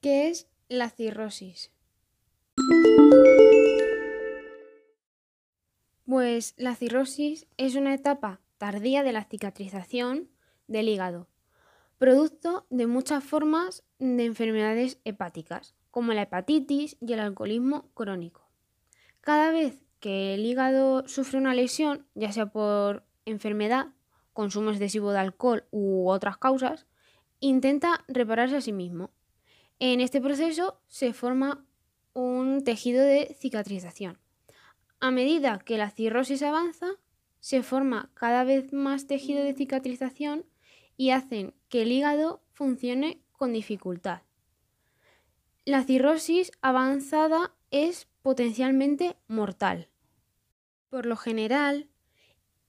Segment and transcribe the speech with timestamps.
[0.00, 1.72] ¿Qué es la cirrosis?
[6.06, 10.28] Pues la cirrosis es una etapa tardía de la cicatrización
[10.68, 11.26] del hígado,
[11.98, 18.48] producto de muchas formas de enfermedades hepáticas, como la hepatitis y el alcoholismo crónico.
[19.20, 23.88] Cada vez que el hígado sufre una lesión, ya sea por enfermedad,
[24.32, 26.86] consumo excesivo de alcohol u otras causas,
[27.40, 29.10] intenta repararse a sí mismo.
[29.80, 31.64] En este proceso se forma
[32.12, 34.18] un tejido de cicatrización.
[34.98, 36.88] A medida que la cirrosis avanza,
[37.38, 40.44] se forma cada vez más tejido de cicatrización
[40.96, 44.22] y hacen que el hígado funcione con dificultad.
[45.64, 49.88] La cirrosis avanzada es potencialmente mortal.
[50.90, 51.88] Por lo general,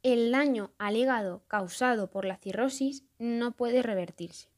[0.04, 4.50] el daño al hígado causado por la cirrosis no puede revertirse.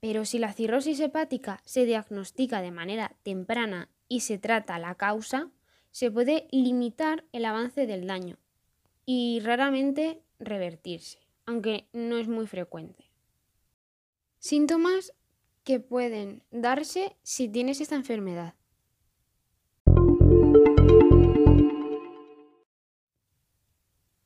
[0.00, 5.50] Pero si la cirrosis hepática se diagnostica de manera temprana y se trata la causa,
[5.90, 8.38] se puede limitar el avance del daño
[9.04, 13.10] y raramente revertirse, aunque no es muy frecuente.
[14.38, 15.12] Síntomas
[15.64, 18.54] que pueden darse si tienes esta enfermedad.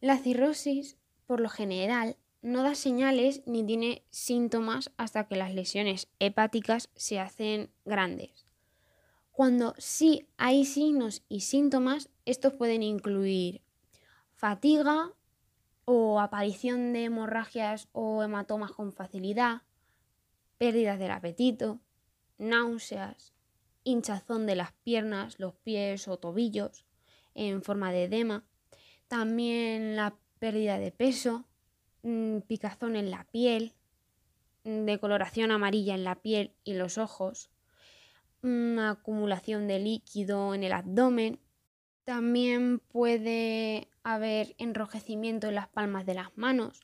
[0.01, 6.09] La cirrosis, por lo general, no da señales ni tiene síntomas hasta que las lesiones
[6.19, 8.47] hepáticas se hacen grandes.
[9.33, 13.63] Cuando sí hay signos y síntomas, estos pueden incluir
[14.35, 15.11] fatiga
[15.87, 19.63] o aparición de hemorragias o hematomas con facilidad,
[20.59, 21.81] pérdidas del apetito,
[22.37, 23.33] náuseas,
[23.85, 26.85] hinchazón de las piernas, los pies o tobillos
[27.35, 28.45] en forma de edema,
[29.09, 31.47] también la pérdida de peso,
[32.47, 33.73] picazón en la piel,
[34.65, 37.51] mm, decoloración amarilla en la piel y los ojos,
[38.43, 41.41] una acumulación de líquido en el abdomen.
[42.05, 46.81] También puede haber enrojecimiento en las palmas de las manos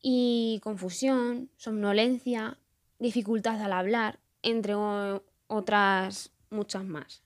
[0.00, 2.58] y confusión, somnolencia,
[2.98, 4.74] dificultad al hablar, entre
[5.48, 7.22] otras muchas más.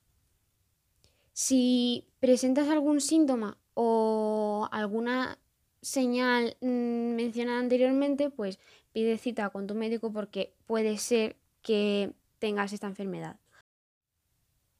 [1.32, 5.38] Si presentas algún síntoma o alguna
[5.84, 8.58] señal mm, mencionada anteriormente, pues
[8.92, 13.36] pide cita con tu médico porque puede ser que tengas esta enfermedad.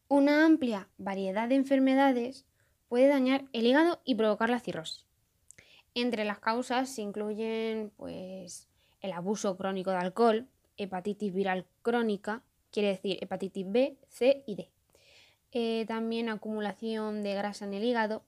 [0.09, 2.45] Una amplia variedad de enfermedades
[2.89, 5.05] puede dañar el hígado y provocar la cirrosis.
[5.95, 8.69] Entre las causas se incluyen pues,
[9.01, 14.71] el abuso crónico de alcohol, hepatitis viral crónica, quiere decir hepatitis B, C y D.
[15.53, 18.23] Eh, también acumulación de grasa en el hígado,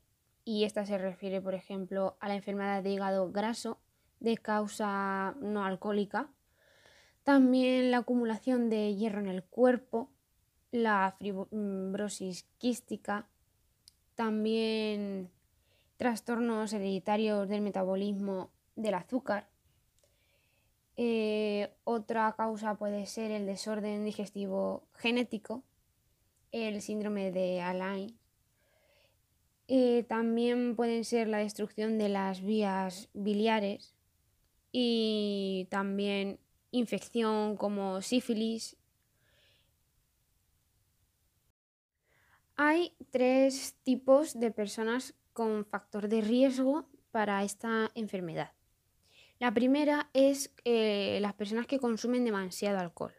[0.47, 3.81] y esta se refiere, por ejemplo, a la enfermedad de hígado graso
[4.21, 6.31] de causa no alcohólica.
[7.25, 10.09] También la acumulación de hierro en el cuerpo,
[10.71, 13.29] la fibrosis quística,
[14.15, 15.33] también
[15.97, 19.49] trastornos hereditarios del metabolismo del azúcar.
[20.97, 25.65] Eh, otra causa puede ser el desorden digestivo genético,
[26.53, 28.17] el síndrome de Alain.
[29.69, 33.95] Eh, también pueden ser la destrucción de las vías biliares
[34.71, 36.39] y también
[36.71, 38.77] infección como sífilis.
[42.55, 48.53] Hay tres tipos de personas con factor de riesgo para esta enfermedad.
[49.39, 53.13] La primera es eh, las personas que consumen demasiado alcohol.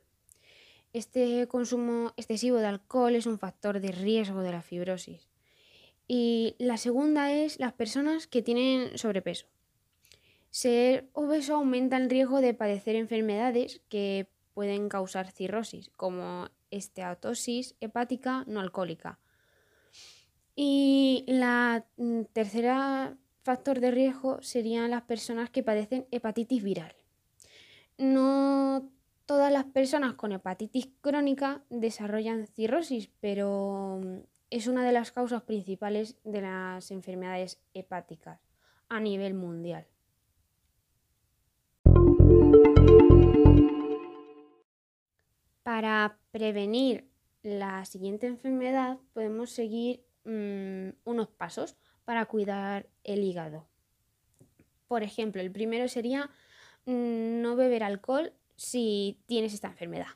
[0.93, 5.29] Este consumo excesivo de alcohol es un factor de riesgo de la fibrosis.
[6.07, 9.47] Y la segunda es las personas que tienen sobrepeso.
[10.49, 18.43] Ser obeso aumenta el riesgo de padecer enfermedades que pueden causar cirrosis, como esteatosis hepática
[18.47, 19.19] no alcohólica,
[20.59, 26.95] y la mm, tercera factor de riesgo serían las personas que padecen hepatitis viral.
[27.99, 28.89] No
[29.27, 34.17] todas las personas con hepatitis crónica desarrollan cirrosis, pero mm,
[34.49, 38.39] es una de las causas principales de las enfermedades hepáticas
[38.89, 39.87] a nivel mundial.
[45.63, 47.09] Para prevenir
[47.43, 53.65] la siguiente enfermedad podemos seguir Mm, unos pasos para cuidar el hígado.
[54.89, 56.29] Por ejemplo, el primero sería
[56.85, 60.07] mm, no beber alcohol si tienes esta enfermedad.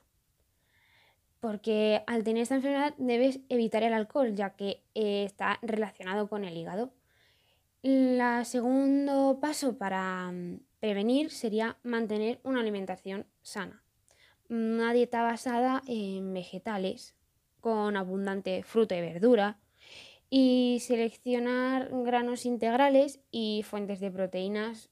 [1.42, 6.46] Porque al tener esta enfermedad debes evitar el alcohol, ya que eh, está relacionado con
[6.46, 6.94] el hígado.
[7.84, 13.84] El segundo paso para mm, prevenir sería mantener una alimentación sana.
[14.50, 17.16] una dieta basada en vegetales,
[17.60, 19.60] con abundante fruta y verdura,
[20.30, 24.90] y seleccionar granos integrales y fuentes de proteínas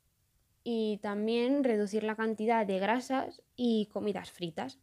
[0.63, 4.79] y también reducir la cantidad de grasas y comidas fritas.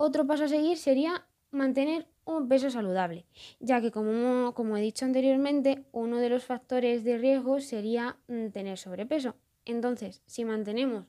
[0.00, 3.26] Otro paso a seguir sería mantener un peso saludable,
[3.58, 8.50] ya que como, como he dicho anteriormente, uno de los factores de riesgo sería mm,
[8.50, 9.34] tener sobrepeso.
[9.64, 11.04] Entonces, si mantenemos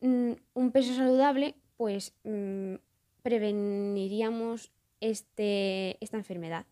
[0.00, 2.76] mm, un peso saludable, pues mm,
[3.22, 4.72] preveniríamos
[5.02, 6.64] este, esta enfermedad.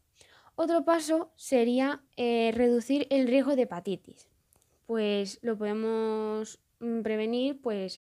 [0.54, 4.28] Otro paso sería eh, reducir el riesgo de hepatitis.
[4.86, 8.00] Pues lo podemos prevenir pues,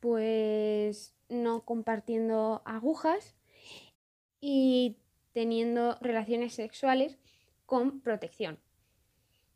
[0.00, 3.34] pues no compartiendo agujas
[4.40, 4.96] y
[5.32, 7.18] teniendo relaciones sexuales
[7.66, 8.58] con protección,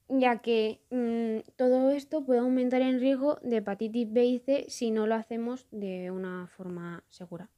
[0.08, 4.90] ya que mm, todo esto puede aumentar el riesgo de hepatitis B y C si
[4.90, 7.50] no lo hacemos de una forma segura.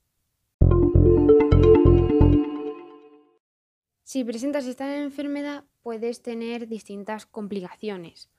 [4.02, 8.30] Si presentas esta enfermedad puedes tener distintas complicaciones.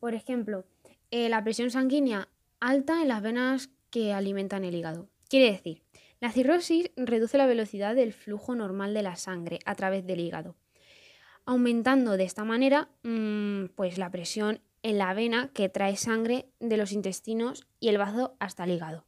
[0.00, 0.64] Por ejemplo,
[1.10, 2.28] eh, la presión sanguínea
[2.60, 5.08] alta en las venas que alimentan el hígado.
[5.34, 5.82] Quiere decir,
[6.20, 10.54] la cirrosis reduce la velocidad del flujo normal de la sangre a través del hígado,
[11.44, 16.76] aumentando de esta manera mm, pues la presión en la vena que trae sangre de
[16.76, 19.06] los intestinos y el bazo hasta el hígado.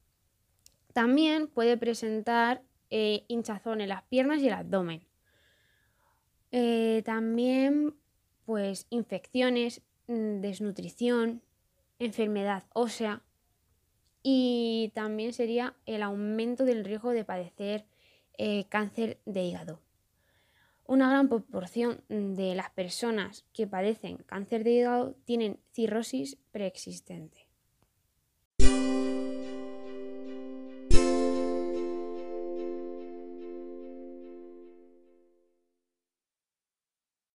[0.93, 5.06] También puede presentar eh, hinchazón en las piernas y el abdomen.
[6.50, 7.94] Eh, también,
[8.46, 11.40] pues, infecciones, mm, desnutrición,
[12.00, 13.22] enfermedad ósea
[14.28, 17.87] y también sería el aumento del riesgo de padecer
[18.38, 19.81] eh, cáncer de hígado.
[20.84, 27.46] Una gran proporción de las personas que padecen cáncer de hígado tienen cirrosis preexistente.